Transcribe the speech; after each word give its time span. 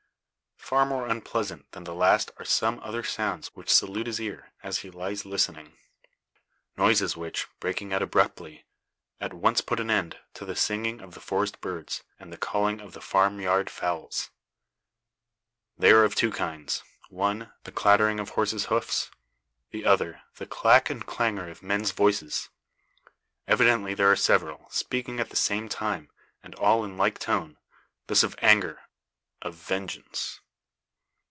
Far 0.71 0.85
more 0.85 1.05
unpleasant 1.05 1.69
than 1.73 1.83
the 1.83 1.93
last 1.93 2.31
are 2.37 2.45
some 2.45 2.79
other 2.81 3.03
sounds 3.03 3.49
which 3.53 3.73
salute 3.75 4.07
his 4.07 4.21
ear, 4.21 4.53
as 4.63 4.77
he 4.77 4.89
lies 4.89 5.25
listening. 5.25 5.75
Noises 6.77 7.17
which, 7.17 7.45
breaking 7.59 7.91
out 7.91 8.01
abruptly, 8.01 8.63
at 9.19 9.33
once 9.33 9.59
put 9.59 9.81
an 9.81 9.91
end 9.91 10.19
to 10.33 10.45
the 10.45 10.55
singing 10.55 11.01
of 11.01 11.13
the 11.13 11.19
forest 11.19 11.59
birds, 11.59 12.03
and 12.17 12.31
the 12.31 12.37
calling 12.37 12.79
of 12.79 12.93
the 12.93 13.01
farm 13.01 13.41
yard 13.41 13.69
fowls. 13.69 14.29
They 15.77 15.91
are 15.91 16.05
of 16.05 16.15
two 16.15 16.31
kinds; 16.31 16.83
one, 17.09 17.51
the 17.65 17.73
clattering 17.73 18.21
of 18.21 18.29
horses' 18.29 18.67
hoofs, 18.67 19.11
the 19.71 19.83
other, 19.83 20.21
the 20.37 20.45
clack 20.47 20.89
and 20.89 21.05
clangour 21.05 21.49
of 21.49 21.61
men's 21.61 21.91
voices. 21.91 22.47
Evidently 23.45 23.93
there 23.93 24.09
are 24.09 24.15
several, 24.15 24.69
speaking 24.69 25.19
at 25.19 25.31
the 25.31 25.35
same 25.35 25.67
time, 25.67 26.09
and 26.41 26.55
all 26.55 26.85
in 26.85 26.95
like 26.95 27.19
tone 27.19 27.57
this 28.07 28.23
of 28.23 28.37
anger, 28.39 28.83
of 29.41 29.53
vengeance! 29.55 30.39